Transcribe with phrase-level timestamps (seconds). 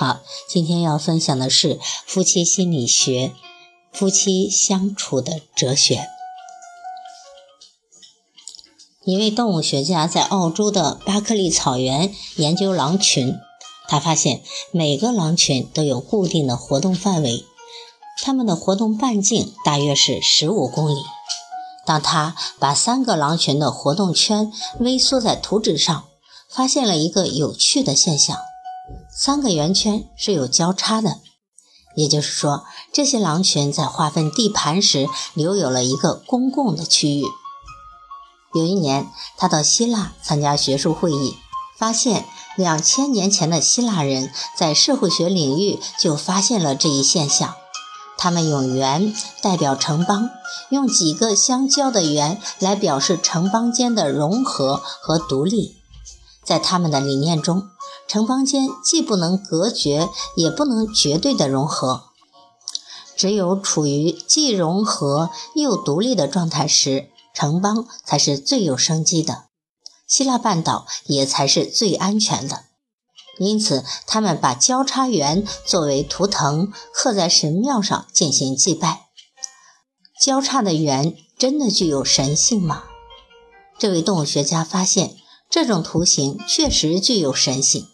[0.00, 3.34] 好，今天要分享的是夫妻心理学、
[3.92, 6.08] 夫妻相处的哲学。
[9.04, 13.38] 一位动物学家在澳洲的巴克利草原研究狼群，
[13.88, 17.44] 他发现每个狼群都有固定的活动范围，
[18.22, 20.96] 它们的活动半径大约是十五公里。
[21.84, 26.06] 当他把三个狼群的活动圈微缩在图纸上，
[26.48, 28.38] 发现了一个有趣的现象：
[29.12, 31.18] 三个圆圈是有交叉的，
[31.96, 37.24] 也就是说，这些狼群在划分地盘时留有了一个公共的区域。
[38.54, 41.36] 有一年，他到希腊参加学术会议，
[41.76, 42.24] 发现
[42.56, 47.54] 两千年前的希腊人在社会学领域就发现了这一现象。
[48.16, 50.30] 他们用圆代表城邦，
[50.70, 55.76] 用几个相交的圆来表示城邦间的融合和独立。
[56.44, 57.68] 在他们的理念中，
[58.10, 62.06] 城邦间既不能隔绝，也不能绝对的融合。
[63.16, 69.44] 只有处于既融合又独立的状态时，城邦才是最有生机的，
[70.08, 72.64] 希腊半岛也才是最安全的。
[73.38, 79.06] 因此，他们把交叉圆作为图腾刻在神庙上进行祭拜。
[80.20, 82.82] 交叉的圆真的具有神性吗？
[83.78, 85.14] 这位动物学家发现，
[85.48, 87.86] 这种图形确实具有神性。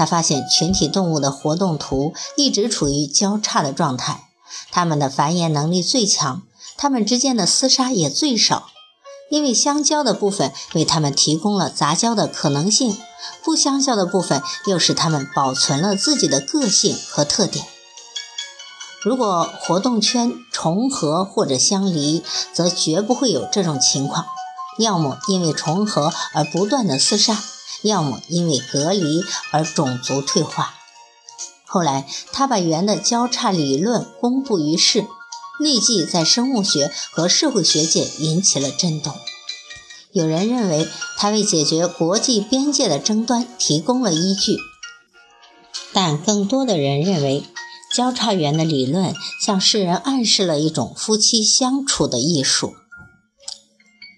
[0.00, 4.30] 他发现群体动物的活动图一直处于交叉的状态，
[4.70, 6.40] 它们的繁衍能力最强，
[6.78, 8.68] 它们之间的厮杀也最少。
[9.28, 12.96] 因为相交的部分为它们提供了杂交的可能性，
[13.44, 17.66] 不相交的部分又使它们保存了自己的个性和特点。
[19.02, 22.24] 如果活动圈重合或者相离，
[22.54, 24.24] 则绝不会有这种情况：
[24.78, 27.38] 要么因为重合而不断的厮杀，
[27.82, 30.74] 要么因为隔离而种族退化。
[31.66, 35.06] 后来，他把圆的交叉理论公布于世。
[35.60, 39.14] 立即在生物学和社会学界引起了震动。
[40.10, 40.88] 有人认为
[41.18, 44.56] 他为解决国际边界的争端提供了依据，
[45.92, 47.44] 但更多的人认为
[47.94, 52.74] 交叉圆的理论向世人暗示了一种夫妻相处的艺术。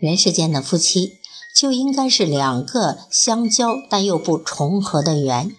[0.00, 1.18] 人世间的夫妻
[1.54, 5.54] 就应该是两个相交但又不重合的圆，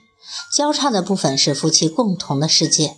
[0.51, 2.97] 交叉的部分是夫妻共同的世界。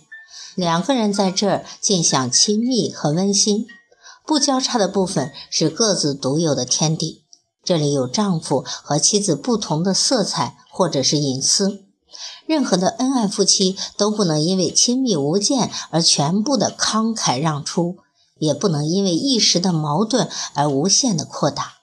[0.54, 3.66] 两个人在这儿尽享亲密和温馨，
[4.24, 7.24] 不交叉的部分是各自独有的天地。
[7.62, 11.84] 这里有丈夫和妻子不同的色彩或者是隐私。
[12.46, 17.96] 任何的恩爱夫妻都不能因为亲密无间而全部的慷慨让出，
[18.38, 21.75] 也不能因为一时的矛盾而无限的扩大，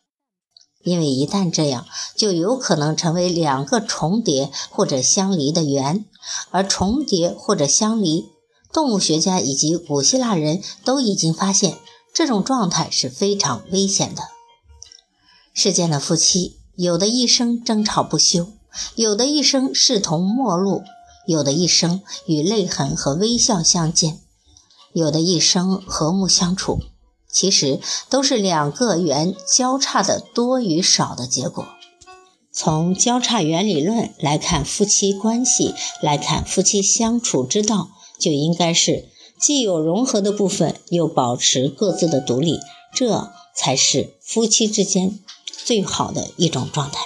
[0.84, 1.86] 因为一旦这样，
[2.16, 6.06] 就有可能成为两个重叠或者相离的圆，
[6.52, 8.30] 而重叠或者相离。
[8.72, 11.78] 动物学家以及古希腊人都已经发现，
[12.14, 14.24] 这种状态是非常危险的。
[15.54, 18.48] 世间的夫妻，有的一生争吵不休，
[18.96, 20.82] 有的一生视同陌路，
[21.28, 24.20] 有的一生与泪痕和微笑相见，
[24.92, 26.80] 有的一生和睦相处，
[27.34, 31.68] 其实都是两个圆交叉的多与少的结果。
[32.54, 37.90] 从交叉圆理论来看夫妻关系，来看夫妻相处之道。
[38.20, 42.60] 就应该是既有融合的部分，又保持各自的独立，
[42.94, 45.20] 这才是夫妻之间
[45.66, 47.02] 最好的一种状态。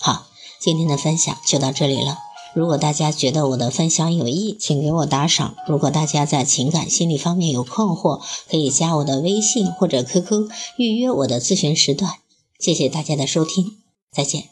[0.00, 0.26] 好，
[0.58, 2.18] 今天的分享就到这里了。
[2.54, 5.54] 如果大家觉得我的分享有益，请给我打赏。
[5.66, 8.20] 如果大家在情感心理方面有困惑，
[8.50, 12.12] 可以加我的微信或者 QQ 预约我的咨询时段。
[12.58, 13.78] 谢谢大家的收听，
[14.12, 14.44] 再见。